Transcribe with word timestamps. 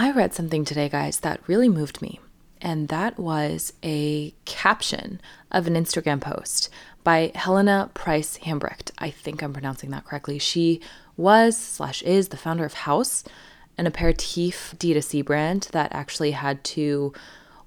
I 0.00 0.12
read 0.12 0.32
something 0.32 0.64
today, 0.64 0.88
guys, 0.88 1.18
that 1.20 1.40
really 1.48 1.68
moved 1.68 2.00
me. 2.00 2.20
And 2.62 2.86
that 2.86 3.18
was 3.18 3.72
a 3.82 4.32
caption 4.44 5.20
of 5.50 5.66
an 5.66 5.74
Instagram 5.74 6.20
post 6.20 6.68
by 7.02 7.32
Helena 7.34 7.90
Price 7.94 8.38
Hambrecht. 8.38 8.92
I 8.98 9.10
think 9.10 9.42
I'm 9.42 9.52
pronouncing 9.52 9.90
that 9.90 10.04
correctly. 10.04 10.38
She 10.38 10.80
was 11.16 11.56
slash 11.56 12.00
is 12.02 12.28
the 12.28 12.36
founder 12.36 12.64
of 12.64 12.74
Haus, 12.74 13.24
an 13.76 13.88
aperitif 13.88 14.72
D2C 14.78 15.24
brand 15.24 15.66
that 15.72 15.92
actually 15.92 16.30
had 16.30 16.62
to, 16.62 17.12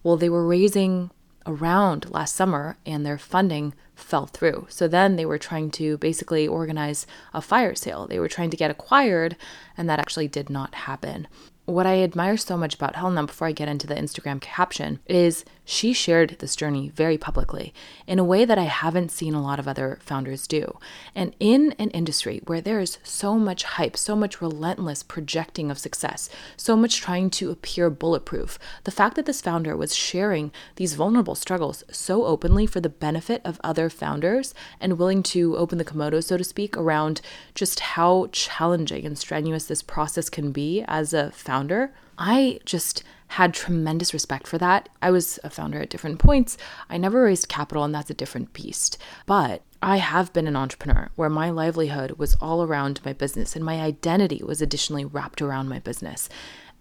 well, 0.01 0.15
they 0.15 0.29
were 0.29 0.47
raising 0.47 1.11
around 1.45 2.09
last 2.11 2.33
summer 2.33 2.77
and 2.85 3.05
their 3.05 3.17
funding 3.17 3.73
fell 3.93 4.27
through. 4.27 4.67
So 4.69 4.87
then 4.87 5.17
they 5.17 5.25
were 5.25 5.37
trying 5.37 5.69
to 5.71 5.97
basically 5.97 6.47
organize 6.47 7.05
a 7.33 7.41
fire 7.41 7.75
sale. 7.75 8.07
They 8.07 8.19
were 8.19 8.29
trying 8.29 8.51
to 8.51 8.57
get 8.57 8.71
acquired, 8.71 9.35
and 9.75 9.89
that 9.89 9.99
actually 9.99 10.29
did 10.29 10.49
not 10.49 10.73
happen 10.75 11.27
what 11.71 11.87
I 11.87 12.03
admire 12.03 12.37
so 12.37 12.57
much 12.57 12.75
about 12.75 12.95
Helena 12.95 13.25
before 13.25 13.47
I 13.47 13.51
get 13.51 13.69
into 13.69 13.87
the 13.87 13.95
Instagram 13.95 14.41
caption 14.41 14.99
is 15.05 15.45
she 15.71 15.93
shared 15.93 16.35
this 16.39 16.57
journey 16.57 16.89
very 16.89 17.17
publicly 17.17 17.73
in 18.05 18.19
a 18.19 18.25
way 18.25 18.43
that 18.43 18.57
I 18.57 18.63
haven't 18.63 19.09
seen 19.09 19.33
a 19.33 19.41
lot 19.41 19.57
of 19.57 19.69
other 19.69 19.99
founders 20.01 20.45
do. 20.45 20.77
And 21.15 21.33
in 21.39 21.73
an 21.79 21.91
industry 21.91 22.41
where 22.45 22.59
there 22.59 22.81
is 22.81 22.97
so 23.03 23.39
much 23.39 23.63
hype, 23.63 23.95
so 23.95 24.13
much 24.13 24.41
relentless 24.41 25.01
projecting 25.01 25.71
of 25.71 25.79
success, 25.79 26.29
so 26.57 26.75
much 26.75 26.99
trying 26.99 27.29
to 27.31 27.51
appear 27.51 27.89
bulletproof, 27.89 28.59
the 28.83 28.91
fact 28.91 29.15
that 29.15 29.25
this 29.25 29.39
founder 29.39 29.77
was 29.77 29.95
sharing 29.95 30.51
these 30.75 30.95
vulnerable 30.95 31.35
struggles 31.35 31.85
so 31.89 32.25
openly 32.25 32.65
for 32.65 32.81
the 32.81 32.89
benefit 32.89 33.41
of 33.45 33.61
other 33.63 33.89
founders 33.89 34.53
and 34.81 34.99
willing 34.99 35.23
to 35.23 35.55
open 35.55 35.77
the 35.77 35.85
kimono, 35.85 36.19
so 36.19 36.35
to 36.35 36.43
speak, 36.43 36.75
around 36.75 37.21
just 37.55 37.79
how 37.79 38.27
challenging 38.33 39.05
and 39.05 39.17
strenuous 39.17 39.67
this 39.67 39.81
process 39.81 40.29
can 40.29 40.51
be 40.51 40.83
as 40.89 41.13
a 41.13 41.31
founder, 41.31 41.93
I 42.17 42.59
just 42.65 43.03
had 43.31 43.53
tremendous 43.53 44.13
respect 44.13 44.45
for 44.45 44.57
that. 44.57 44.89
I 45.01 45.09
was 45.09 45.39
a 45.41 45.49
founder 45.49 45.79
at 45.79 45.89
different 45.89 46.19
points. 46.19 46.57
I 46.89 46.97
never 46.97 47.23
raised 47.23 47.47
capital, 47.47 47.85
and 47.85 47.95
that's 47.95 48.09
a 48.09 48.13
different 48.13 48.51
beast. 48.51 48.97
But 49.25 49.61
I 49.81 49.97
have 49.97 50.33
been 50.33 50.47
an 50.47 50.57
entrepreneur 50.57 51.09
where 51.15 51.29
my 51.29 51.49
livelihood 51.49 52.11
was 52.17 52.35
all 52.41 52.61
around 52.61 52.99
my 53.05 53.13
business 53.13 53.55
and 53.55 53.63
my 53.63 53.79
identity 53.79 54.41
was 54.43 54.61
additionally 54.61 55.05
wrapped 55.05 55.41
around 55.41 55.69
my 55.69 55.79
business. 55.79 56.27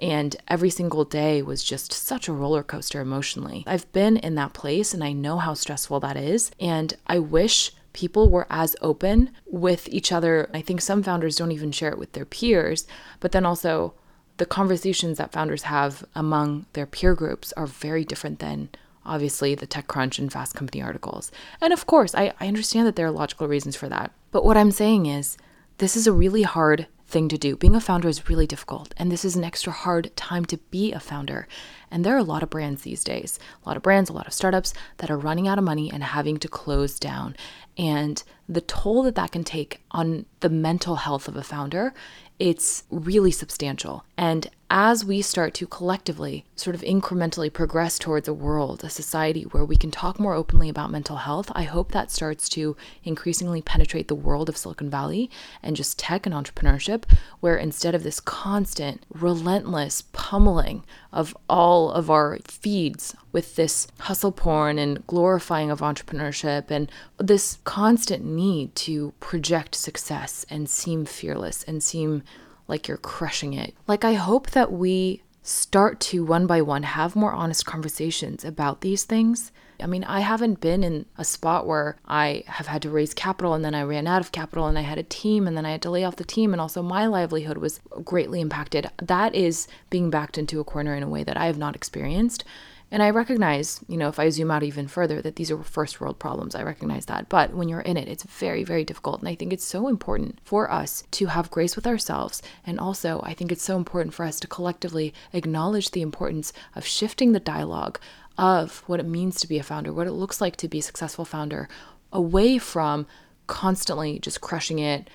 And 0.01 0.35
every 0.49 0.71
single 0.71 1.05
day 1.05 1.41
was 1.41 1.63
just 1.63 1.93
such 1.93 2.27
a 2.27 2.33
roller 2.33 2.63
coaster 2.65 3.01
emotionally. 3.01 3.63
I've 3.67 3.91
been 3.93 4.17
in 4.17 4.35
that 4.35 4.53
place 4.53 4.93
and 4.93 5.05
I 5.05 5.13
know 5.13 5.39
how 5.39 5.55
stressful 5.55 6.01
that 6.01 6.17
is. 6.17 6.51
And 6.59 6.95
I 7.07 7.21
wish 7.21 7.73
people 7.93 8.29
were 8.29 8.47
as 8.51 8.77
open 8.83 9.31
with 9.47 9.89
each 9.89 10.11
other. 10.11 10.51
I 10.53 10.63
think 10.63 10.81
some 10.81 11.03
founders 11.03 11.37
don't 11.37 11.53
even 11.53 11.73
share 11.73 11.91
it 11.91 11.99
with 11.99 12.13
their 12.13 12.25
peers, 12.25 12.87
but 13.21 13.33
then 13.33 13.47
also 13.47 13.95
the 14.41 14.47
conversations 14.47 15.19
that 15.19 15.33
founders 15.33 15.65
have 15.65 16.03
among 16.15 16.65
their 16.73 16.87
peer 16.87 17.15
groups 17.15 17.53
are 17.59 17.67
very 17.67 18.07
different 18.07 18.39
than 18.39 18.71
obviously 19.05 19.55
the 19.55 19.67
TechCrunch 19.67 20.19
and 20.19 20.33
Fast 20.33 20.55
Company 20.55 20.81
articles. 20.81 21.31
And 21.61 21.75
of 21.75 21.85
course, 21.85 22.15
I, 22.15 22.33
I 22.41 22.49
understand 22.49 22.87
that 22.87 22.97
there 22.97 23.07
are 23.07 23.11
logical 23.11 23.49
reasons 23.49 23.77
for 23.77 23.91
that. 23.91 24.13
But 24.31 24.47
what 24.47 24.57
I'm 24.57 24.71
saying 24.71 25.05
is, 25.05 25.37
this 25.77 25.95
is 25.95 26.07
a 26.07 26.13
really 26.13 26.43
hard 26.43 26.87
thing 27.07 27.29
to 27.29 27.37
do. 27.37 27.55
Being 27.55 27.77
a 27.77 27.83
founder 27.83 28.09
is 28.09 28.31
really 28.31 28.47
difficult, 28.47 28.95
and 28.97 29.13
this 29.13 29.27
is 29.27 29.37
an 29.37 29.45
extra 29.45 29.75
hard 29.75 30.17
time 30.17 30.47
to 30.47 30.57
be 30.57 30.91
a 30.91 31.01
founder. 31.01 31.47
And 31.91 32.03
there 32.03 32.15
are 32.15 32.19
a 32.19 32.23
lot 32.23 32.43
of 32.43 32.49
brands 32.49 32.81
these 32.81 33.05
days, 33.05 33.39
a 33.63 33.69
lot 33.69 33.77
of 33.77 33.83
brands, 33.83 34.09
a 34.09 34.15
lot 34.15 34.27
of 34.27 34.33
startups 34.33 34.73
that 34.99 35.11
are 35.11 35.19
running 35.19 35.49
out 35.49 35.59
of 35.59 35.65
money 35.65 35.91
and 35.93 36.03
having 36.03 36.39
to 36.39 36.49
close 36.49 36.99
down. 36.99 37.37
And 37.77 38.23
the 38.49 38.63
toll 38.63 39.03
that 39.03 39.17
that 39.17 39.33
can 39.33 39.45
take 39.45 39.83
on 39.91 40.25
the 40.41 40.49
mental 40.49 40.97
health 40.97 41.29
of 41.29 41.37
a 41.37 41.43
founder 41.43 41.93
it's 42.41 42.83
really 42.91 43.31
substantial. 43.31 44.05
And 44.17 44.51
as 44.73 45.05
we 45.05 45.21
start 45.21 45.53
to 45.53 45.67
collectively 45.67 46.45
sort 46.55 46.77
of 46.77 46.83
incrementally 46.83 47.53
progress 47.53 47.99
towards 47.99 48.29
a 48.29 48.33
world, 48.33 48.85
a 48.85 48.89
society 48.89 49.43
where 49.43 49.65
we 49.65 49.75
can 49.75 49.91
talk 49.91 50.21
more 50.21 50.35
openly 50.35 50.69
about 50.69 50.93
mental 50.93 51.17
health, 51.17 51.51
I 51.57 51.65
hope 51.65 51.91
that 51.91 52.13
starts 52.13 52.49
to 52.51 52.77
increasingly 53.03 53.63
penetrate 53.63 54.07
the 54.07 54.15
world 54.15 54.49
of 54.49 54.57
Silicon 54.57 54.89
Valley 54.89 55.29
and 55.61 55.75
just 55.75 55.99
tech 55.99 56.25
and 56.25 56.33
entrepreneurship, 56.33 57.03
where 57.41 57.57
instead 57.57 57.97
of 57.97 58.05
this 58.05 58.21
constant, 58.21 59.05
relentless 59.13 60.05
pummeling 60.13 60.85
of 61.13 61.37
all 61.49 61.91
of 61.91 62.09
our 62.09 62.39
feeds 62.45 63.17
with 63.33 63.57
this 63.57 63.89
hustle 63.99 64.31
porn 64.31 64.79
and 64.79 65.05
glorifying 65.09 65.73
of 65.73 65.81
entrepreneurship 65.81 66.71
and 66.71 66.89
this 67.19 67.59
constant 67.65 68.25
need 68.25 68.73
to 68.77 69.13
project 69.19 69.75
success 69.75 70.47
and 70.49 70.71
seem 70.71 71.05
fearless 71.05 71.65
and 71.65 71.83
seem 71.83 72.23
like 72.71 72.89
you're 72.89 72.97
crushing 72.97 73.53
it. 73.53 73.75
Like, 73.87 74.05
I 74.05 74.15
hope 74.15 74.51
that 74.53 74.73
we 74.73 75.23
start 75.43 76.01
to 76.01 76.25
one 76.25 76.47
by 76.47 76.63
one 76.63 76.83
have 76.83 77.17
more 77.17 77.33
honest 77.33 77.67
conversations 77.67 78.45
about 78.45 78.81
these 78.81 79.05
things. 79.05 79.53
I 79.83 79.87
mean, 79.87 80.05
I 80.05 80.21
haven't 80.21 80.61
been 80.61 80.85
in 80.85 81.07
a 81.17 81.25
spot 81.25 81.67
where 81.67 81.97
I 82.07 82.45
have 82.47 82.67
had 82.67 82.83
to 82.83 82.91
raise 82.91 83.15
capital 83.15 83.55
and 83.55 83.65
then 83.65 83.75
I 83.75 83.83
ran 83.83 84.07
out 84.07 84.21
of 84.21 84.33
capital 84.33 84.67
and 84.67 84.79
I 84.79 84.83
had 84.83 84.99
a 84.99 85.03
team 85.03 85.47
and 85.47 85.57
then 85.57 85.65
I 85.65 85.71
had 85.71 85.83
to 85.83 85.91
lay 85.91 86.05
off 86.05 86.17
the 86.17 86.25
team 86.25 86.53
and 86.53 86.61
also 86.61 86.83
my 86.83 87.07
livelihood 87.07 87.59
was 87.59 87.81
greatly 88.05 88.41
impacted. 88.41 88.91
That 88.99 89.35
is 89.35 89.67
being 89.89 90.11
backed 90.11 90.37
into 90.37 90.61
a 90.61 90.65
corner 90.65 90.95
in 90.95 91.03
a 91.03 91.09
way 91.09 91.25
that 91.25 91.39
I 91.39 91.47
have 91.47 91.59
not 91.59 91.75
experienced. 91.75 92.45
And 92.93 93.05
I 93.05 93.11
recognize, 93.11 93.81
you 93.87 93.97
know, 93.97 94.09
if 94.09 94.19
I 94.19 94.31
zoom 94.31 94.51
out 94.51 94.65
even 94.65 94.89
further, 94.89 95.23
that 95.23 95.37
these 95.37 95.51
are 95.51 95.63
first 95.63 96.01
world 96.01 96.19
problems. 96.19 96.57
I 96.57 96.65
recognize 96.65 97.07
that. 97.07 97.29
But 97.29 97.55
when 97.55 97.69
you're 97.69 97.81
in 97.81 97.97
it, 97.97 98.09
it's 98.09 98.25
very, 98.25 98.65
very 98.65 98.85
difficult. 98.85 99.21
And 99.21 99.29
I 99.29 99.37
think 99.37 99.53
it's 99.53 99.65
so 99.65 99.87
important 99.87 100.41
for 100.45 100.69
us 100.71 101.05
to 101.13 101.27
have 101.27 101.53
grace 101.53 101.77
with 101.77 101.87
ourselves. 101.87 102.43
And 102.67 102.81
also, 102.81 103.21
I 103.25 103.33
think 103.33 103.53
it's 103.53 103.63
so 103.63 103.77
important 103.77 104.13
for 104.13 104.25
us 104.25 104.41
to 104.41 104.49
collectively 104.49 105.15
acknowledge 105.33 105.93
the 105.93 106.03
importance 106.03 106.53
of 106.75 106.85
shifting 106.85 107.31
the 107.31 107.39
dialogue 107.39 108.01
of 108.37 108.83
what 108.87 108.99
it 108.99 109.07
means 109.07 109.41
to 109.41 109.49
be 109.49 109.59
a 109.59 109.63
founder, 109.63 109.93
what 109.93 110.09
it 110.09 110.13
looks 110.13 110.41
like 110.41 110.57
to 110.57 110.69
be 110.69 110.81
a 110.81 110.83
successful 110.83 111.25
founder, 111.25 111.69
away 112.13 112.59
from 112.59 113.07
constantly 113.47 114.19
just 114.19 114.41
crushing 114.41 114.81
it. 114.81 115.09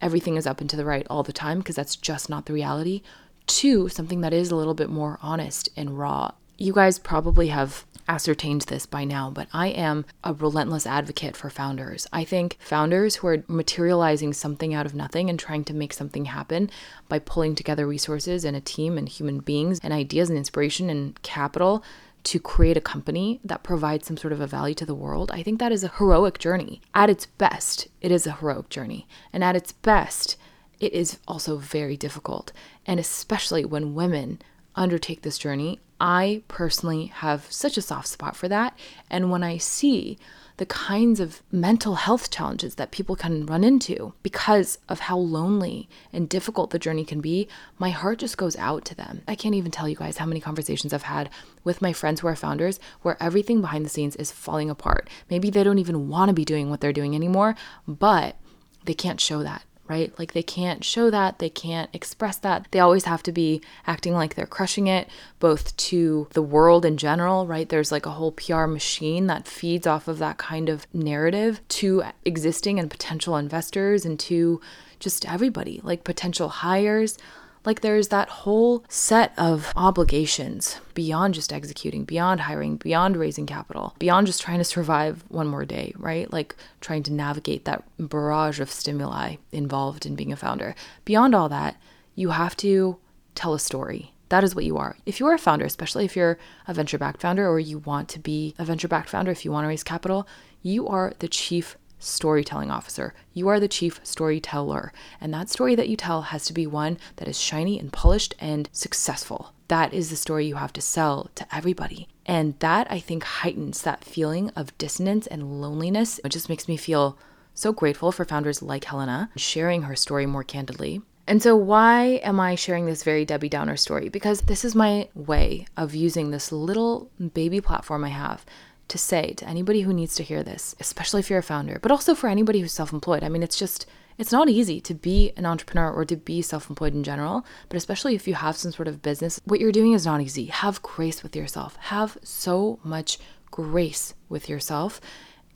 Everything 0.00 0.36
is 0.36 0.46
up 0.46 0.60
and 0.60 0.70
to 0.70 0.76
the 0.76 0.84
right 0.84 1.06
all 1.08 1.22
the 1.22 1.32
time, 1.32 1.58
because 1.58 1.76
that's 1.76 1.94
just 1.94 2.28
not 2.28 2.46
the 2.46 2.52
reality, 2.52 3.02
to 3.46 3.88
something 3.88 4.20
that 4.22 4.32
is 4.32 4.50
a 4.50 4.56
little 4.56 4.74
bit 4.74 4.88
more 4.88 5.18
honest 5.22 5.68
and 5.76 5.98
raw 5.98 6.32
you 6.60 6.74
guys 6.74 6.98
probably 6.98 7.48
have 7.48 7.86
ascertained 8.06 8.62
this 8.62 8.84
by 8.84 9.02
now, 9.02 9.30
but 9.30 9.48
I 9.52 9.68
am 9.68 10.04
a 10.22 10.34
relentless 10.34 10.86
advocate 10.86 11.34
for 11.36 11.48
founders. 11.48 12.06
I 12.12 12.22
think 12.24 12.58
founders 12.60 13.16
who 13.16 13.28
are 13.28 13.44
materializing 13.48 14.34
something 14.34 14.74
out 14.74 14.84
of 14.84 14.94
nothing 14.94 15.30
and 15.30 15.38
trying 15.38 15.64
to 15.64 15.74
make 15.74 15.94
something 15.94 16.26
happen 16.26 16.70
by 17.08 17.18
pulling 17.18 17.54
together 17.54 17.86
resources 17.86 18.44
and 18.44 18.54
a 18.54 18.60
team 18.60 18.98
and 18.98 19.08
human 19.08 19.38
beings 19.40 19.80
and 19.82 19.94
ideas 19.94 20.28
and 20.28 20.36
inspiration 20.36 20.90
and 20.90 21.20
capital 21.22 21.82
to 22.24 22.38
create 22.38 22.76
a 22.76 22.82
company 22.82 23.40
that 23.42 23.62
provides 23.62 24.06
some 24.06 24.18
sort 24.18 24.32
of 24.32 24.40
a 24.42 24.46
value 24.46 24.74
to 24.74 24.84
the 24.84 24.94
world, 24.94 25.30
I 25.32 25.42
think 25.42 25.58
that 25.60 25.72
is 25.72 25.82
a 25.82 25.92
heroic 25.96 26.38
journey. 26.38 26.82
At 26.94 27.08
its 27.08 27.24
best, 27.24 27.88
it 28.02 28.10
is 28.10 28.26
a 28.26 28.32
heroic 28.32 28.68
journey. 28.68 29.08
And 29.32 29.42
at 29.42 29.56
its 29.56 29.72
best, 29.72 30.36
it 30.78 30.92
is 30.92 31.18
also 31.26 31.56
very 31.56 31.96
difficult. 31.96 32.52
And 32.84 33.00
especially 33.00 33.64
when 33.64 33.94
women 33.94 34.42
undertake 34.76 35.22
this 35.22 35.38
journey, 35.38 35.80
I 36.00 36.42
personally 36.48 37.06
have 37.06 37.46
such 37.50 37.76
a 37.76 37.82
soft 37.82 38.08
spot 38.08 38.34
for 38.34 38.48
that. 38.48 38.76
And 39.10 39.30
when 39.30 39.42
I 39.42 39.58
see 39.58 40.18
the 40.56 40.66
kinds 40.66 41.20
of 41.20 41.42
mental 41.50 41.94
health 41.94 42.30
challenges 42.30 42.74
that 42.74 42.90
people 42.90 43.16
can 43.16 43.46
run 43.46 43.64
into 43.64 44.12
because 44.22 44.78
of 44.88 45.00
how 45.00 45.16
lonely 45.16 45.88
and 46.12 46.28
difficult 46.28 46.70
the 46.70 46.78
journey 46.78 47.04
can 47.04 47.20
be, 47.20 47.48
my 47.78 47.90
heart 47.90 48.18
just 48.18 48.36
goes 48.36 48.56
out 48.56 48.84
to 48.84 48.94
them. 48.94 49.22
I 49.26 49.34
can't 49.34 49.54
even 49.54 49.70
tell 49.70 49.88
you 49.88 49.96
guys 49.96 50.18
how 50.18 50.26
many 50.26 50.40
conversations 50.40 50.92
I've 50.92 51.04
had 51.04 51.30
with 51.64 51.80
my 51.80 51.92
friends 51.92 52.20
who 52.20 52.28
are 52.28 52.36
founders 52.36 52.78
where 53.02 53.22
everything 53.22 53.60
behind 53.60 53.84
the 53.84 53.90
scenes 53.90 54.16
is 54.16 54.32
falling 54.32 54.68
apart. 54.68 55.08
Maybe 55.30 55.50
they 55.50 55.64
don't 55.64 55.78
even 55.78 56.08
want 56.08 56.28
to 56.28 56.34
be 56.34 56.44
doing 56.44 56.68
what 56.68 56.80
they're 56.80 56.92
doing 56.92 57.14
anymore, 57.14 57.54
but 57.86 58.36
they 58.84 58.94
can't 58.94 59.20
show 59.20 59.42
that 59.42 59.64
right? 59.90 60.16
Like 60.20 60.34
they 60.34 60.42
can't 60.44 60.84
show 60.84 61.10
that, 61.10 61.40
they 61.40 61.50
can't 61.50 61.90
express 61.92 62.36
that. 62.38 62.68
They 62.70 62.78
always 62.78 63.06
have 63.06 63.24
to 63.24 63.32
be 63.32 63.60
acting 63.88 64.14
like 64.14 64.36
they're 64.36 64.46
crushing 64.46 64.86
it, 64.86 65.08
both 65.40 65.76
to 65.78 66.28
the 66.32 66.42
world 66.42 66.84
in 66.84 66.96
general, 66.96 67.44
right? 67.44 67.68
There's 67.68 67.90
like 67.90 68.06
a 68.06 68.10
whole 68.10 68.30
PR 68.30 68.66
machine 68.66 69.26
that 69.26 69.48
feeds 69.48 69.88
off 69.88 70.06
of 70.06 70.18
that 70.20 70.38
kind 70.38 70.68
of 70.68 70.86
narrative 70.94 71.60
to 71.80 72.04
existing 72.24 72.78
and 72.78 72.88
potential 72.88 73.36
investors 73.36 74.06
and 74.06 74.16
to 74.20 74.60
just 75.00 75.28
everybody, 75.28 75.80
like 75.82 76.04
potential 76.04 76.48
hires. 76.48 77.18
Like 77.64 77.80
there's 77.80 78.08
that 78.08 78.28
whole 78.28 78.84
set 78.88 79.32
of 79.36 79.72
obligations 79.76 80.80
beyond 80.94 81.34
just 81.34 81.52
executing, 81.52 82.04
beyond 82.04 82.40
hiring, 82.40 82.76
beyond 82.76 83.16
raising 83.16 83.46
capital, 83.46 83.94
beyond 83.98 84.26
just 84.26 84.40
trying 84.40 84.58
to 84.58 84.64
survive 84.64 85.24
one 85.28 85.46
more 85.46 85.64
day, 85.64 85.92
right? 85.96 86.32
Like 86.32 86.56
trying 86.80 87.02
to 87.04 87.12
navigate 87.12 87.66
that 87.66 87.84
barrage 87.98 88.60
of 88.60 88.70
stimuli 88.70 89.36
involved 89.52 90.06
in 90.06 90.16
being 90.16 90.32
a 90.32 90.36
founder. 90.36 90.74
Beyond 91.04 91.34
all 91.34 91.48
that, 91.50 91.76
you 92.14 92.30
have 92.30 92.56
to 92.58 92.96
tell 93.34 93.52
a 93.52 93.58
story. 93.60 94.14
That 94.30 94.44
is 94.44 94.54
what 94.54 94.64
you 94.64 94.78
are. 94.78 94.96
If 95.04 95.18
you 95.18 95.26
are 95.26 95.34
a 95.34 95.38
founder, 95.38 95.64
especially 95.64 96.04
if 96.04 96.16
you're 96.16 96.38
a 96.68 96.72
venture 96.72 96.98
backed 96.98 97.20
founder 97.20 97.48
or 97.48 97.58
you 97.58 97.78
want 97.78 98.08
to 98.10 98.18
be 98.20 98.54
a 98.58 98.64
venture 98.64 98.88
backed 98.88 99.08
founder, 99.08 99.32
if 99.32 99.44
you 99.44 99.50
want 99.50 99.64
to 99.64 99.68
raise 99.68 99.82
capital, 99.82 100.26
you 100.62 100.86
are 100.86 101.12
the 101.18 101.28
chief 101.28 101.76
storytelling 102.00 102.70
officer. 102.70 103.14
You 103.32 103.46
are 103.48 103.60
the 103.60 103.68
chief 103.68 104.00
storyteller. 104.02 104.92
And 105.20 105.32
that 105.32 105.48
story 105.48 105.74
that 105.76 105.88
you 105.88 105.96
tell 105.96 106.22
has 106.22 106.44
to 106.46 106.52
be 106.52 106.66
one 106.66 106.98
that 107.16 107.28
is 107.28 107.40
shiny 107.40 107.78
and 107.78 107.92
polished 107.92 108.34
and 108.40 108.68
successful. 108.72 109.52
That 109.68 109.94
is 109.94 110.10
the 110.10 110.16
story 110.16 110.46
you 110.46 110.56
have 110.56 110.72
to 110.72 110.80
sell 110.80 111.30
to 111.36 111.46
everybody. 111.54 112.08
And 112.26 112.58
that 112.58 112.90
I 112.90 112.98
think 112.98 113.22
heightens 113.22 113.82
that 113.82 114.04
feeling 114.04 114.50
of 114.56 114.76
dissonance 114.78 115.26
and 115.28 115.60
loneliness. 115.60 116.18
It 116.24 116.30
just 116.30 116.48
makes 116.48 116.66
me 116.66 116.76
feel 116.76 117.16
so 117.54 117.72
grateful 117.72 118.10
for 118.10 118.24
founders 118.24 118.62
like 118.62 118.84
Helena 118.84 119.30
sharing 119.36 119.82
her 119.82 119.94
story 119.94 120.26
more 120.26 120.44
candidly. 120.44 121.02
And 121.26 121.40
so, 121.40 121.54
why 121.54 122.20
am 122.24 122.40
I 122.40 122.56
sharing 122.56 122.86
this 122.86 123.04
very 123.04 123.24
Debbie 123.24 123.48
Downer 123.48 123.76
story? 123.76 124.08
Because 124.08 124.40
this 124.40 124.64
is 124.64 124.74
my 124.74 125.08
way 125.14 125.66
of 125.76 125.94
using 125.94 126.30
this 126.30 126.50
little 126.50 127.08
baby 127.34 127.60
platform 127.60 128.02
I 128.02 128.08
have 128.08 128.44
to 128.90 128.98
say 128.98 129.32
to 129.34 129.48
anybody 129.48 129.82
who 129.82 129.92
needs 129.92 130.14
to 130.16 130.22
hear 130.22 130.42
this, 130.42 130.76
especially 130.78 131.20
if 131.20 131.30
you're 131.30 131.38
a 131.38 131.42
founder, 131.42 131.78
but 131.80 131.90
also 131.90 132.14
for 132.14 132.28
anybody 132.28 132.60
who's 132.60 132.72
self 132.72 132.92
employed. 132.92 133.24
I 133.24 133.28
mean, 133.28 133.42
it's 133.42 133.58
just, 133.58 133.86
it's 134.18 134.32
not 134.32 134.48
easy 134.48 134.80
to 134.82 134.94
be 134.94 135.32
an 135.36 135.46
entrepreneur 135.46 135.90
or 135.90 136.04
to 136.04 136.16
be 136.16 136.42
self 136.42 136.68
employed 136.68 136.94
in 136.94 137.02
general, 137.02 137.44
but 137.68 137.76
especially 137.76 138.14
if 138.14 138.28
you 138.28 138.34
have 138.34 138.56
some 138.56 138.72
sort 138.72 138.88
of 138.88 139.02
business, 139.02 139.40
what 139.44 139.60
you're 139.60 139.72
doing 139.72 139.92
is 139.92 140.06
not 140.06 140.20
easy. 140.20 140.46
Have 140.46 140.82
grace 140.82 141.22
with 141.22 141.34
yourself, 141.34 141.76
have 141.76 142.18
so 142.22 142.78
much 142.84 143.18
grace 143.50 144.14
with 144.28 144.48
yourself 144.48 145.00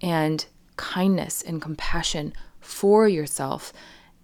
and 0.00 0.46
kindness 0.76 1.42
and 1.42 1.62
compassion 1.62 2.32
for 2.60 3.06
yourself. 3.08 3.72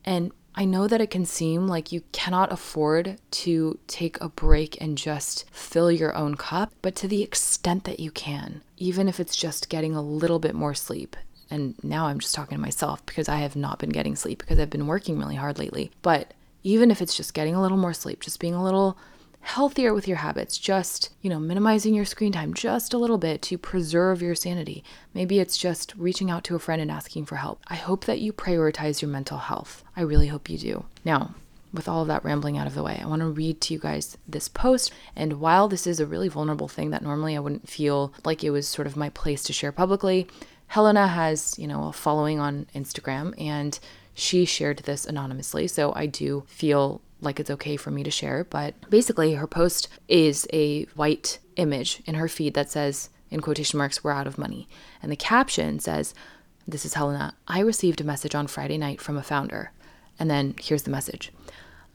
And 0.05 0.33
I 0.55 0.65
know 0.65 0.89
that 0.89 1.01
it 1.01 1.11
can 1.11 1.25
seem 1.25 1.69
like 1.69 1.93
you 1.93 2.03
cannot 2.13 2.53
afford 2.53 3.19
to 3.31 3.79
take 3.87 4.21
a 4.21 4.29
break 4.29 4.81
and 4.81 4.99
just 4.99 5.49
fill 5.51 5.91
your 5.93 6.15
own 6.17 6.35
cup, 6.35 6.73
but 6.83 6.97
to 6.97 7.09
the 7.09 7.23
extent 7.23 7.85
that 7.85 8.01
you 8.01 8.11
can, 8.11 8.63
even 8.77 9.09
if 9.09 9.21
it's 9.21 9.37
just 9.37 9.69
getting 9.69 9.95
a 9.95 10.03
little 10.03 10.39
bit 10.39 10.55
more 10.55 10.75
sleep. 10.75 11.17
And 11.51 11.75
now 11.83 12.07
I'm 12.07 12.21
just 12.21 12.35
talking 12.35 12.57
to 12.57 12.63
myself 12.63 13.05
because 13.07 13.29
I 13.29 13.39
have 13.39 13.57
not 13.57 13.79
been 13.79 13.91
getting 13.91 14.17
sleep 14.17 14.39
because 14.39 14.59
I've 14.59 14.71
been 14.71 14.87
working 14.87 15.19
really 15.19 15.37
hard 15.37 15.59
lately. 15.59 15.91
But 16.03 16.35
even 16.63 16.91
if 16.91 17.01
it's 17.01 17.17
just 17.17 17.35
getting 17.35 17.55
a 17.55 17.63
little 17.63 17.79
more 17.79 17.95
sleep, 17.95 18.21
just 18.21 18.41
being 18.41 18.55
a 18.55 18.63
little 18.63 18.99
healthier 19.41 19.93
with 19.95 20.07
your 20.07 20.19
habits, 20.19 20.59
just, 20.59 21.11
you 21.23 21.31
know, 21.31 21.41
minimizing 21.41 21.95
your 21.95 22.05
screen 22.05 22.33
time 22.33 22.55
just 22.55 22.93
a 22.95 22.99
little 22.99 23.19
bit 23.19 23.43
to 23.43 23.59
preserve 23.59 24.23
your 24.23 24.35
sanity. 24.35 24.85
Maybe 25.15 25.41
it's 25.41 25.57
just 25.57 25.95
reaching 25.97 26.31
out 26.31 26.45
to 26.45 26.55
a 26.55 26.59
friend 26.59 26.81
and 26.81 26.91
asking 26.91 27.27
for 27.27 27.37
help. 27.37 27.61
I 27.69 27.75
hope 27.75 28.05
that 28.05 28.21
you 28.21 28.33
prioritize 28.33 29.03
your 29.03 29.11
mental 29.11 29.39
health. 29.39 29.83
I 29.97 30.03
really 30.03 30.29
hope 30.29 30.49
you 30.49 30.59
do. 30.59 30.85
Now, 31.05 31.35
with 31.73 31.89
all 31.89 32.03
of 32.03 32.09
that 32.09 32.25
rambling 32.25 32.59
out 32.59 32.67
of 32.67 32.75
the 32.75 32.83
way, 32.83 33.01
I 33.03 33.07
want 33.07 33.21
to 33.21 33.29
read 33.29 33.61
to 33.63 33.75
you 33.75 33.81
guys 33.81 34.17
this 34.29 34.49
post. 34.49 34.93
And 35.17 35.41
while 35.41 35.69
this 35.69 35.87
is 35.87 36.01
a 36.01 36.07
really 36.07 36.29
vulnerable 36.29 36.69
thing 36.69 36.91
that 36.91 37.03
normally 37.03 37.37
I 37.37 37.41
wouldn't 37.41 37.69
feel 37.69 38.13
like 38.25 38.43
it 38.43 38.51
was 38.51 38.69
sort 38.69 38.87
of 38.87 38.97
my 38.97 39.09
place 39.11 39.43
to 39.45 39.53
share 39.53 39.73
publicly, 39.73 40.27
Helena 40.67 41.09
has, 41.09 41.59
you 41.59 41.67
know, 41.67 41.89
a 41.89 41.93
following 41.93 42.39
on 42.39 42.67
Instagram 42.75 43.35
and 43.41 43.79
she 44.15 44.45
shared 44.45 44.79
this 44.81 45.05
anonymously. 45.05 45.67
So 45.67 45.93
I 45.95 46.07
do 46.07 46.45
feel 46.47 47.01
like 47.21 47.41
it's 47.41 47.51
okay 47.51 47.77
for 47.77 47.91
me 47.91 48.03
to 48.03 48.11
share. 48.11 48.45
But 48.45 48.75
basically, 48.91 49.35
her 49.35 49.47
post 49.47 49.89
is 50.09 50.47
a 50.53 50.85
white 50.95 51.39
image 51.57 52.03
in 52.07 52.15
her 52.15 52.29
feed 52.29 52.55
that 52.55 52.71
says, 52.71 53.11
in 53.31 53.41
quotation 53.41 53.79
marks, 53.79 54.03
we're 54.03 54.11
out 54.11 54.27
of 54.27 54.39
money. 54.39 54.69
And 55.03 55.11
the 55.11 55.17
caption 55.17 55.79
says, 55.79 56.15
This 56.67 56.85
is 56.85 56.95
Helena. 56.95 57.35
I 57.47 57.61
received 57.61 58.01
a 58.01 58.05
message 58.05 58.35
on 58.35 58.47
Friday 58.47 58.79
night 58.79 59.01
from 59.01 59.17
a 59.17 59.23
founder. 59.23 59.73
And 60.19 60.31
then 60.31 60.55
here's 60.61 60.83
the 60.83 60.91
message 60.91 61.33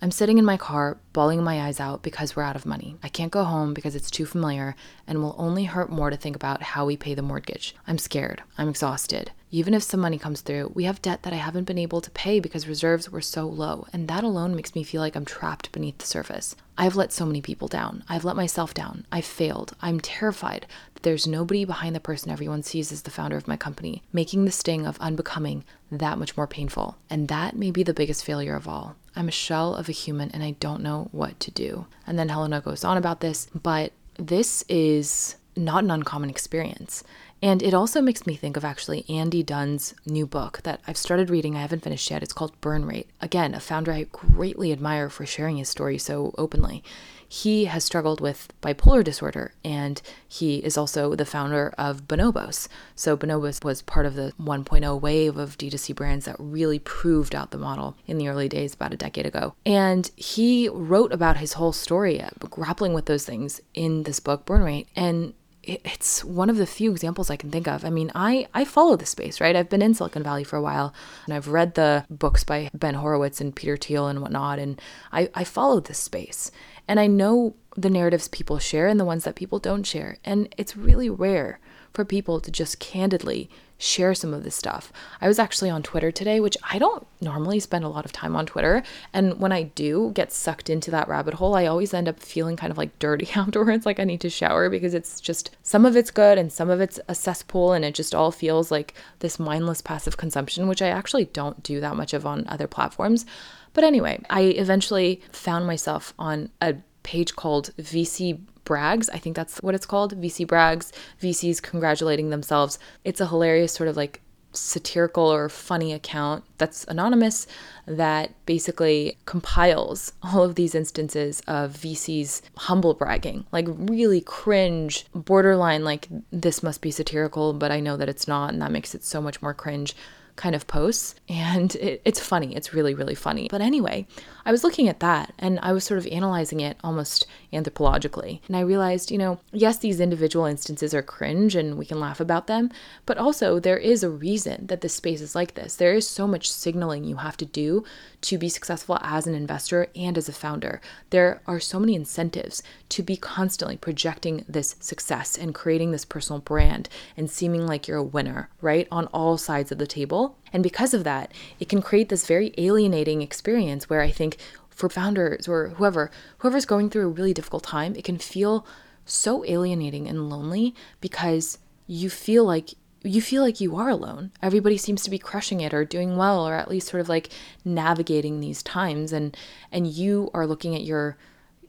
I'm 0.01 0.11
sitting 0.11 0.37
in 0.37 0.45
my 0.45 0.57
car, 0.57 0.97
bawling 1.13 1.43
my 1.43 1.61
eyes 1.61 1.79
out 1.79 2.03
because 2.03 2.35
we're 2.35 2.43
out 2.43 2.55
of 2.55 2.65
money. 2.65 2.97
I 3.01 3.09
can't 3.09 3.31
go 3.31 3.43
home 3.43 3.73
because 3.73 3.95
it's 3.95 4.11
too 4.11 4.25
familiar 4.25 4.75
and 5.07 5.21
will 5.21 5.35
only 5.37 5.65
hurt 5.65 5.89
more 5.89 6.09
to 6.09 6.17
think 6.17 6.35
about 6.35 6.61
how 6.61 6.85
we 6.85 6.97
pay 6.97 7.13
the 7.13 7.21
mortgage. 7.21 7.75
I'm 7.87 7.97
scared. 7.97 8.43
I'm 8.57 8.69
exhausted. 8.69 9.31
Even 9.51 9.73
if 9.73 9.83
some 9.83 10.01
money 10.01 10.17
comes 10.17 10.41
through, 10.41 10.73
we 10.75 10.83
have 10.83 11.01
debt 11.01 11.23
that 11.23 11.31
I 11.31 11.37
haven't 11.37 11.63
been 11.63 11.77
able 11.77 12.01
to 12.01 12.11
pay 12.11 12.41
because 12.41 12.67
reserves 12.67 13.09
were 13.09 13.21
so 13.21 13.47
low, 13.47 13.87
and 13.93 14.07
that 14.09 14.23
alone 14.23 14.53
makes 14.53 14.75
me 14.75 14.83
feel 14.83 14.99
like 14.99 15.15
I'm 15.15 15.23
trapped 15.23 15.71
beneath 15.71 15.97
the 15.97 16.05
surface. 16.05 16.57
I've 16.77 16.97
let 16.97 17.13
so 17.13 17.25
many 17.25 17.41
people 17.41 17.69
down. 17.69 18.03
I've 18.09 18.25
let 18.25 18.35
myself 18.35 18.73
down. 18.73 19.05
I've 19.13 19.23
failed. 19.23 19.73
I'm 19.81 20.01
terrified 20.01 20.67
that 20.93 21.03
there's 21.03 21.25
nobody 21.25 21.63
behind 21.63 21.95
the 21.95 22.01
person 22.01 22.31
everyone 22.31 22.63
sees 22.63 22.91
as 22.91 23.03
the 23.03 23.11
founder 23.11 23.37
of 23.37 23.47
my 23.47 23.55
company, 23.55 24.03
making 24.11 24.43
the 24.43 24.51
sting 24.51 24.85
of 24.85 24.99
unbecoming 24.99 25.63
that 25.89 26.17
much 26.17 26.35
more 26.35 26.47
painful. 26.47 26.97
And 27.09 27.29
that 27.29 27.55
may 27.55 27.71
be 27.71 27.83
the 27.83 27.93
biggest 27.93 28.25
failure 28.25 28.57
of 28.57 28.67
all. 28.67 28.97
I'm 29.15 29.27
a 29.27 29.31
shell 29.31 29.75
of 29.75 29.89
a 29.89 29.93
human 29.93 30.29
and 30.31 30.43
I 30.43 30.51
don't 30.51 30.81
know 30.81 31.09
what 31.11 31.39
to 31.41 31.51
do. 31.51 31.87
And 32.05 32.19
then 32.19 32.29
Helena 32.29 32.61
goes 32.61 32.83
on 32.83 32.97
about 32.97 33.21
this, 33.21 33.47
but 33.53 33.91
this 34.17 34.63
is 34.67 35.35
not 35.55 35.83
an 35.83 35.91
uncommon 35.91 36.29
experience. 36.29 37.03
And 37.41 37.61
it 37.61 37.73
also 37.73 38.01
makes 38.01 38.25
me 38.25 38.35
think 38.35 38.57
of 38.57 38.65
actually 38.65 39.05
Andy 39.09 39.43
Dunn's 39.43 39.93
new 40.05 40.25
book 40.25 40.61
that 40.63 40.81
I've 40.87 40.97
started 40.97 41.29
reading. 41.29 41.55
I 41.55 41.61
haven't 41.61 41.83
finished 41.83 42.09
yet. 42.09 42.23
It's 42.23 42.33
called 42.33 42.59
Burn 42.61 42.85
Rate. 42.85 43.09
Again, 43.21 43.53
a 43.53 43.59
founder 43.59 43.91
I 43.91 44.03
greatly 44.03 44.71
admire 44.71 45.09
for 45.09 45.25
sharing 45.25 45.57
his 45.57 45.69
story 45.69 45.97
so 45.97 46.33
openly. 46.37 46.83
He 47.27 47.65
has 47.65 47.83
struggled 47.83 48.21
with 48.21 48.53
bipolar 48.61 49.03
disorder 49.03 49.53
and 49.63 50.01
he 50.27 50.57
is 50.57 50.77
also 50.77 51.15
the 51.15 51.25
founder 51.25 51.73
of 51.77 52.07
Bonobos. 52.07 52.67
So, 52.95 53.17
Bonobos 53.17 53.63
was 53.63 53.81
part 53.81 54.05
of 54.05 54.15
the 54.15 54.33
1.0 54.39 55.01
wave 55.01 55.37
of 55.37 55.57
D2C 55.57 55.95
brands 55.95 56.25
that 56.25 56.35
really 56.39 56.79
proved 56.79 57.35
out 57.35 57.51
the 57.51 57.57
model 57.57 57.97
in 58.07 58.17
the 58.17 58.27
early 58.27 58.47
days, 58.47 58.73
about 58.73 58.93
a 58.93 58.97
decade 58.97 59.25
ago. 59.25 59.55
And 59.65 60.09
he 60.15 60.69
wrote 60.69 61.11
about 61.11 61.37
his 61.37 61.53
whole 61.53 61.73
story, 61.73 62.21
uh, 62.21 62.29
grappling 62.39 62.93
with 62.93 63.05
those 63.05 63.25
things 63.25 63.59
in 63.73 64.03
this 64.03 64.19
book, 64.19 64.45
Burn 64.45 64.61
Rate. 64.61 64.87
And 64.95 65.33
it's 65.65 66.23
one 66.23 66.49
of 66.49 66.57
the 66.57 66.65
few 66.65 66.91
examples 66.91 67.29
I 67.29 67.35
can 67.35 67.51
think 67.51 67.67
of. 67.67 67.83
I 67.83 67.89
mean, 67.89 68.11
I, 68.13 68.47
I 68.53 68.65
follow 68.65 68.95
the 68.95 69.05
space, 69.05 69.41
right? 69.41 69.55
I've 69.55 69.69
been 69.69 69.81
in 69.81 69.93
Silicon 69.93 70.23
Valley 70.23 70.43
for 70.43 70.57
a 70.57 70.61
while 70.61 70.93
and 71.25 71.33
I've 71.33 71.47
read 71.47 71.75
the 71.75 72.05
books 72.09 72.43
by 72.43 72.69
Ben 72.73 72.95
Horowitz 72.95 73.41
and 73.41 73.55
Peter 73.55 73.77
Thiel 73.77 74.07
and 74.07 74.21
whatnot, 74.21 74.59
and 74.59 74.81
I, 75.11 75.29
I 75.33 75.43
follow 75.43 75.79
this 75.79 75.97
space. 75.97 76.51
And 76.87 76.99
I 76.99 77.07
know 77.07 77.55
the 77.75 77.89
narratives 77.89 78.27
people 78.27 78.59
share 78.59 78.87
and 78.87 78.99
the 78.99 79.05
ones 79.05 79.23
that 79.23 79.35
people 79.35 79.59
don't 79.59 79.83
share. 79.83 80.17
And 80.23 80.53
it's 80.57 80.77
really 80.77 81.09
rare 81.09 81.59
for 81.95 82.05
people 82.05 82.39
to 82.41 82.51
just 82.51 82.79
candidly 82.79 83.49
share 83.77 84.13
some 84.13 84.33
of 84.33 84.43
this 84.43 84.55
stuff. 84.55 84.91
I 85.19 85.27
was 85.27 85.39
actually 85.39 85.69
on 85.69 85.83
Twitter 85.83 86.11
today, 86.11 86.39
which 86.39 86.57
I 86.69 86.79
don't 86.79 87.05
normally 87.19 87.59
spend 87.59 87.83
a 87.83 87.89
lot 87.89 88.05
of 88.05 88.11
time 88.11 88.35
on 88.35 88.45
Twitter. 88.45 88.83
And 89.13 89.39
when 89.39 89.51
I 89.51 89.63
do 89.63 90.11
get 90.13 90.31
sucked 90.31 90.69
into 90.69 90.91
that 90.91 91.07
rabbit 91.07 91.35
hole, 91.35 91.55
I 91.55 91.65
always 91.65 91.93
end 91.93 92.07
up 92.07 92.19
feeling 92.19 92.55
kind 92.55 92.71
of 92.71 92.77
like 92.77 92.97
dirty 92.99 93.29
afterwards, 93.35 93.85
like 93.85 93.99
I 93.99 94.05
need 94.05 94.21
to 94.21 94.29
shower 94.29 94.69
because 94.69 94.93
it's 94.93 95.19
just 95.19 95.55
some 95.63 95.85
of 95.85 95.95
it's 95.95 96.11
good 96.11 96.37
and 96.37 96.51
some 96.51 96.69
of 96.69 96.79
it's 96.79 96.99
a 97.07 97.15
cesspool. 97.15 97.73
And 97.73 97.83
it 97.83 97.95
just 97.95 98.15
all 98.15 98.31
feels 98.31 98.71
like 98.71 98.93
this 99.19 99.39
mindless 99.39 99.81
passive 99.81 100.17
consumption, 100.17 100.67
which 100.67 100.81
I 100.81 100.87
actually 100.87 101.25
don't 101.25 101.61
do 101.63 101.81
that 101.81 101.97
much 101.97 102.13
of 102.13 102.25
on 102.25 102.45
other 102.47 102.67
platforms. 102.67 103.25
But 103.73 103.83
anyway, 103.83 104.21
I 104.29 104.41
eventually 104.41 105.21
found 105.33 105.67
myself 105.67 106.13
on 106.17 106.49
a 106.61 106.75
page 107.03 107.35
called 107.35 107.71
VC 107.77 108.39
brags. 108.65 109.09
I 109.09 109.17
think 109.17 109.35
that's 109.35 109.59
what 109.59 109.75
it's 109.75 109.85
called 109.85 110.19
VC 110.19 110.45
brags, 110.45 110.91
VCs 111.21 111.61
congratulating 111.61 112.29
themselves. 112.29 112.77
It's 113.03 113.21
a 113.21 113.27
hilarious 113.27 113.73
sort 113.73 113.87
of 113.87 113.95
like 113.95 114.21
satirical 114.57 115.23
or 115.23 115.49
funny 115.49 115.93
account 115.93 116.43
that's 116.57 116.85
anonymous 116.85 117.45
that 117.85 118.33
basically 118.45 119.17
compiles 119.25 120.13
all 120.23 120.43
of 120.43 120.55
these 120.55 120.73
instances 120.73 121.41
of 121.47 121.73
VCs 121.73 122.41
humble 122.57 122.93
bragging, 122.93 123.45
like 123.51 123.67
really 123.67 124.21
cringe, 124.21 125.05
borderline, 125.13 125.83
like 125.83 126.07
this 126.31 126.63
must 126.63 126.81
be 126.81 126.91
satirical, 126.91 127.53
but 127.53 127.71
I 127.71 127.79
know 127.79 127.97
that 127.97 128.09
it's 128.09 128.27
not, 128.27 128.53
and 128.53 128.61
that 128.61 128.71
makes 128.71 128.95
it 128.95 129.03
so 129.03 129.21
much 129.21 129.41
more 129.41 129.53
cringe 129.53 129.95
kind 130.35 130.55
of 130.55 130.67
posts. 130.67 131.15
And 131.29 131.73
it, 131.75 132.01
it's 132.05 132.19
funny. 132.19 132.55
It's 132.55 132.73
really, 132.73 132.93
really 132.93 133.15
funny. 133.15 133.47
But 133.49 133.61
anyway, 133.61 134.07
I 134.45 134.51
was 134.51 134.63
looking 134.63 134.87
at 134.87 134.99
that 134.99 135.33
and 135.39 135.59
I 135.61 135.71
was 135.71 135.83
sort 135.83 135.97
of 135.97 136.07
analyzing 136.07 136.59
it 136.59 136.77
almost 136.83 137.25
anthropologically. 137.51 138.41
And 138.47 138.55
I 138.55 138.61
realized, 138.61 139.11
you 139.11 139.17
know, 139.17 139.39
yes, 139.51 139.77
these 139.77 139.99
individual 139.99 140.45
instances 140.45 140.93
are 140.93 141.01
cringe 141.01 141.55
and 141.55 141.77
we 141.77 141.85
can 141.85 141.99
laugh 141.99 142.19
about 142.19 142.47
them, 142.47 142.69
but 143.05 143.17
also 143.17 143.59
there 143.59 143.77
is 143.77 144.03
a 144.03 144.09
reason 144.09 144.67
that 144.67 144.81
this 144.81 144.95
space 144.95 145.21
is 145.21 145.35
like 145.35 145.55
this. 145.55 145.75
There 145.75 145.93
is 145.93 146.07
so 146.07 146.27
much 146.27 146.51
signaling 146.51 147.03
you 147.03 147.17
have 147.17 147.37
to 147.37 147.45
do 147.45 147.83
to 148.21 148.37
be 148.37 148.49
successful 148.49 148.97
as 149.01 149.27
an 149.27 149.35
investor 149.35 149.87
and 149.95 150.17
as 150.17 150.27
a 150.27 150.33
founder. 150.33 150.81
There 151.11 151.41
are 151.47 151.59
so 151.59 151.79
many 151.79 151.95
incentives 151.95 152.61
to 152.89 153.03
be 153.03 153.17
constantly 153.17 153.77
projecting 153.77 154.45
this 154.47 154.75
success 154.79 155.37
and 155.37 155.53
creating 155.55 155.91
this 155.91 156.05
personal 156.05 156.41
brand 156.41 156.89
and 157.15 157.29
seeming 157.29 157.67
like 157.67 157.87
you're 157.87 157.97
a 157.97 158.03
winner, 158.03 158.49
right? 158.61 158.87
On 158.91 159.05
all 159.07 159.37
sides 159.37 159.71
of 159.71 159.77
the 159.77 159.87
table. 159.87 160.24
And 160.53 160.63
because 160.63 160.93
of 160.93 161.03
that, 161.03 161.31
it 161.59 161.69
can 161.69 161.81
create 161.81 162.09
this 162.09 162.25
very 162.25 162.53
alienating 162.57 163.21
experience 163.21 163.89
where 163.89 164.01
I 164.01 164.11
think 164.11 164.37
for 164.69 164.89
founders 164.89 165.47
or 165.47 165.69
whoever, 165.69 166.11
whoever's 166.39 166.65
going 166.65 166.89
through 166.89 167.05
a 167.05 167.09
really 167.09 167.33
difficult 167.33 167.63
time, 167.63 167.95
it 167.95 168.03
can 168.03 168.17
feel 168.17 168.65
so 169.05 169.45
alienating 169.45 170.07
and 170.07 170.29
lonely 170.29 170.75
because 170.99 171.59
you 171.87 172.09
feel 172.09 172.43
like 172.43 172.71
you 173.03 173.21
feel 173.21 173.43
like 173.43 173.61
you 173.61 173.75
are 173.75 173.89
alone. 173.89 174.31
Everybody 174.41 174.77
seems 174.77 175.03
to 175.03 175.11
be 175.11 175.19
crushing 175.19 175.61
it 175.61 175.75
or 175.75 175.85
doing 175.85 176.17
well 176.17 176.47
or 176.47 176.55
at 176.55 176.69
least 176.69 176.87
sort 176.87 177.01
of 177.01 177.07
like 177.07 177.29
navigating 177.63 178.39
these 178.39 178.63
times 178.63 179.13
and 179.13 179.37
and 179.71 179.85
you 179.85 180.31
are 180.33 180.47
looking 180.47 180.73
at 180.75 180.81
your 180.83 181.15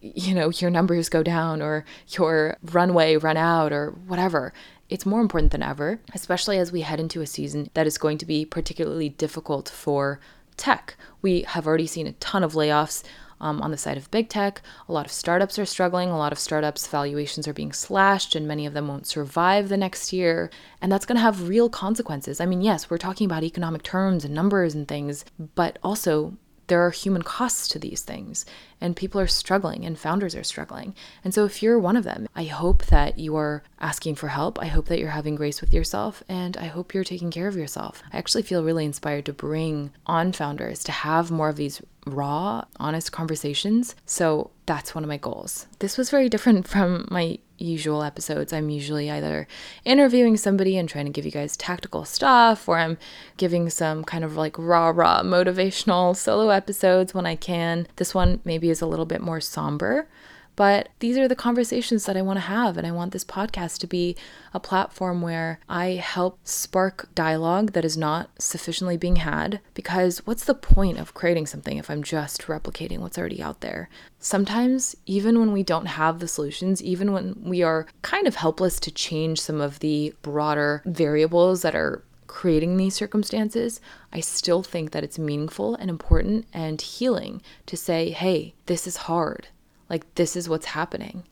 you 0.01 0.35
know, 0.35 0.51
your 0.51 0.71
numbers 0.71 1.09
go 1.09 1.23
down 1.23 1.63
or 1.63 1.85
your 2.11 2.57
runway 2.63 3.17
run 3.17 3.37
out 3.37 3.73
or 3.73 3.91
whatever. 4.07 4.53
It's 4.88 5.07
more 5.07 5.21
important 5.21 5.52
than 5.52 5.62
ever, 5.62 6.00
especially 6.14 6.59
as 6.59 6.73
we 6.73 6.83
head 6.83 7.00
into 7.00 7.21
a 7.21 7.26
season 7.26 7.71
that 7.75 7.87
is 7.87 7.99
going 7.99 8.19
to 8.19 8.26
be 8.26 8.45
particularly 8.45 9.09
difficult 9.09 9.69
for 9.69 10.21
tech. 10.57 10.97
We 11.23 11.43
have 11.43 11.66
already 11.66 11.87
seen 11.87 12.07
a 12.07 12.12
ton 12.12 12.45
of 12.45 12.55
layoffs 12.55 13.02
um, 13.40 13.61
on 13.61 13.71
the 13.71 13.76
side 13.76 13.97
of 13.97 14.11
big 14.11 14.28
tech. 14.28 14.62
A 14.88 14.93
lot 14.93 15.07
of 15.07 15.12
startups 15.12 15.59
are 15.59 15.66
struggling. 15.66 16.09
A 16.09 16.16
lot 16.16 16.33
of 16.33 16.38
startups' 16.38 16.87
valuations 16.87 17.47
are 17.47 17.52
being 17.52 17.73
slashed, 17.73 18.35
and 18.35 18.49
many 18.49 18.66
of 18.66 18.73
them 18.73 18.88
won't 18.88 19.07
survive 19.07 19.69
the 19.69 19.76
next 19.76 20.12
year. 20.12 20.50
And 20.81 20.90
that's 20.90 21.07
going 21.07 21.16
to 21.16 21.23
have 21.23 21.49
real 21.49 21.69
consequences. 21.69 22.40
I 22.40 22.47
mean, 22.47 22.62
yes, 22.62 22.88
we're 22.88 22.99
talking 22.99 23.26
about 23.26 23.43
economic 23.43 23.83
terms 23.83 24.25
and 24.25 24.35
numbers 24.35 24.75
and 24.75 24.88
things, 24.88 25.25
but 25.55 25.78
also 25.83 26.37
there 26.69 26.85
are 26.85 26.90
human 26.90 27.23
costs 27.23 27.69
to 27.69 27.78
these 27.78 28.02
things 28.02 28.45
and 28.80 28.97
people 28.97 29.21
are 29.21 29.26
struggling 29.26 29.85
and 29.85 29.99
founders 29.99 30.35
are 30.35 30.45
struggling. 30.45 30.95
And 31.25 31.33
so 31.33 31.45
if 31.45 31.62
you're 31.62 31.78
one 31.78 31.97
of 31.97 32.04
them, 32.04 32.28
I 32.35 32.45
hope 32.45 32.87
that 32.87 33.18
you 33.18 33.37
are 33.37 33.62
asking 33.80 34.16
for 34.16 34.28
help. 34.28 34.59
I 34.61 34.66
hope 34.66 34.87
that 34.87 34.99
you're 34.99 35.11
having 35.11 35.35
grace 35.35 35.61
with 35.61 35.73
yourself 35.73 36.23
and 36.28 36.56
I 36.56 36.66
hope 36.66 36.95
you're 36.95 37.04
taking 37.04 37.30
care 37.30 37.49
of 37.49 37.56
yourself. 37.56 38.02
I 38.12 38.18
actually 38.18 38.42
feel 38.42 38.64
really 38.64 38.85
inspired 38.85 39.26
to 39.26 39.33
bring 39.33 39.90
on 40.06 40.33
founders 40.33 40.83
to 40.85 40.92
have 40.92 41.30
more 41.30 41.49
of 41.49 41.56
these 41.56 41.80
raw, 42.06 42.64
honest 42.78 43.12
conversations. 43.12 43.95
So 44.06 44.50
that's 44.66 44.95
one 44.95 45.04
of 45.04 45.09
my 45.09 45.16
goals. 45.16 45.66
This 45.80 45.99
was 45.99 46.11
very 46.11 46.28
different 46.28 46.68
from 46.68 47.06
my 47.11 47.38
usual 47.59 48.02
episodes. 48.02 48.52
I'm 48.52 48.68
usually 48.68 49.11
either 49.11 49.49
interviewing 49.85 50.37
somebody 50.37 50.76
and 50.76 50.88
trying 50.88 51.06
to 51.06 51.12
give 51.12 51.25
you 51.25 51.30
guys 51.30 51.56
tactical 51.56 52.04
stuff, 52.04 52.68
or 52.68 52.78
I'm 52.78 52.99
giving 53.37 53.71
some 53.71 54.04
kind 54.04 54.25
of 54.25 54.37
like 54.37 54.59
raw, 54.59 54.92
raw 54.95 55.23
motivational 55.23 56.14
solo 56.16 56.50
episodes 56.50 57.14
when 57.14 57.26
I 57.26 57.37
can. 57.37 57.87
This 57.97 58.14
one 58.14 58.40
maybe 58.67 58.71
is 58.71 58.81
a 58.83 58.87
little 58.87 59.07
bit 59.07 59.21
more 59.21 59.41
somber. 59.41 60.09
But 60.57 60.89
these 61.01 61.19
are 61.19 61.29
the 61.29 61.37
conversations 61.37 62.07
that 62.07 62.17
I 62.17 62.23
want 62.23 62.39
to 62.39 62.47
have. 62.47 62.79
And 62.79 62.87
I 62.87 62.91
want 62.91 63.13
this 63.13 63.27
podcast 63.27 63.79
to 63.81 63.87
be 63.87 64.17
a 64.55 64.59
platform 64.59 65.21
where 65.21 65.61
I 65.69 66.01
help 66.03 66.39
spark 66.45 67.11
dialogue 67.15 67.73
that 67.73 67.85
is 67.85 67.99
not 67.99 68.31
sufficiently 68.39 68.97
being 68.97 69.17
had. 69.17 69.61
Because 69.75 70.27
what's 70.27 70.47
the 70.47 70.55
point 70.55 70.99
of 70.99 71.13
creating 71.13 71.47
something 71.47 71.77
if 71.77 71.91
I'm 71.91 72.03
just 72.03 72.47
replicating 72.47 73.01
what's 73.01 73.19
already 73.19 73.43
out 73.43 73.61
there? 73.61 73.91
Sometimes, 74.19 74.97
even 75.05 75.39
when 75.39 75.53
we 75.53 75.63
don't 75.63 75.87
have 75.87 76.21
the 76.21 76.29
solutions, 76.29 76.83
even 76.83 77.13
when 77.13 77.35
we 77.45 77.63
are 77.63 77.87
kind 78.01 78.27
of 78.27 78.37
helpless 78.37 78.81
to 78.81 78.91
change 78.91 79.39
some 79.39 79.61
of 79.61 79.81
the 79.81 80.15
broader 80.23 80.83
variables 80.87 81.61
that 81.61 81.75
are 81.75 82.03
creating 82.26 82.76
these 82.76 82.95
circumstances, 82.95 83.80
I 84.12 84.21
still 84.21 84.62
think 84.62 84.90
that 84.90 85.04
it's 85.04 85.18
meaningful 85.18 85.75
and 85.75 85.90
important 85.90 86.47
and 86.52 86.80
healing 86.80 87.42
to 87.66 87.76
say, 87.76 88.11
hey, 88.11 88.54
this 88.66 88.87
is 88.87 88.97
hard. 88.97 89.49
Like, 89.88 90.14
this 90.14 90.37
is 90.37 90.49
what's 90.49 90.66
happening. 90.66 91.25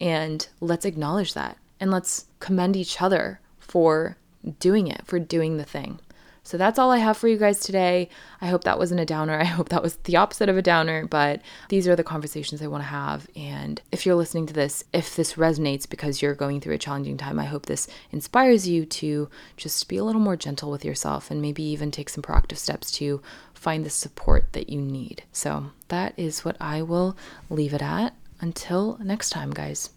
And 0.00 0.46
let's 0.60 0.84
acknowledge 0.84 1.34
that. 1.34 1.56
And 1.80 1.90
let's 1.90 2.26
commend 2.40 2.76
each 2.76 3.00
other 3.00 3.40
for 3.58 4.16
doing 4.58 4.88
it, 4.88 5.06
for 5.06 5.18
doing 5.18 5.56
the 5.56 5.64
thing. 5.64 6.00
So 6.44 6.58
that's 6.58 6.78
all 6.78 6.90
I 6.90 6.98
have 6.98 7.16
for 7.16 7.28
you 7.28 7.36
guys 7.36 7.60
today. 7.60 8.08
I 8.40 8.48
hope 8.48 8.64
that 8.64 8.78
wasn't 8.78 9.00
a 9.00 9.06
downer. 9.06 9.38
I 9.40 9.44
hope 9.44 9.68
that 9.68 9.82
was 9.82 9.96
the 9.96 10.16
opposite 10.16 10.48
of 10.48 10.56
a 10.56 10.62
downer, 10.62 11.06
but 11.06 11.40
these 11.68 11.86
are 11.86 11.96
the 11.96 12.04
conversations 12.04 12.60
I 12.60 12.66
want 12.66 12.82
to 12.82 12.88
have. 12.88 13.28
And 13.36 13.80
if 13.92 14.04
you're 14.04 14.16
listening 14.16 14.46
to 14.46 14.52
this, 14.52 14.84
if 14.92 15.14
this 15.14 15.34
resonates 15.34 15.88
because 15.88 16.20
you're 16.20 16.34
going 16.34 16.60
through 16.60 16.74
a 16.74 16.78
challenging 16.78 17.16
time, 17.16 17.38
I 17.38 17.44
hope 17.44 17.66
this 17.66 17.88
inspires 18.10 18.68
you 18.68 18.84
to 18.86 19.28
just 19.56 19.88
be 19.88 19.96
a 19.96 20.04
little 20.04 20.20
more 20.20 20.36
gentle 20.36 20.70
with 20.70 20.84
yourself 20.84 21.30
and 21.30 21.40
maybe 21.40 21.62
even 21.62 21.90
take 21.90 22.08
some 22.08 22.22
proactive 22.22 22.58
steps 22.58 22.90
to 22.92 23.22
find 23.54 23.86
the 23.86 23.90
support 23.90 24.52
that 24.52 24.68
you 24.68 24.80
need. 24.80 25.22
So 25.32 25.70
that 25.88 26.14
is 26.16 26.44
what 26.44 26.56
I 26.60 26.82
will 26.82 27.16
leave 27.48 27.72
it 27.72 27.82
at. 27.82 28.14
Until 28.40 28.98
next 29.00 29.30
time, 29.30 29.52
guys. 29.52 29.90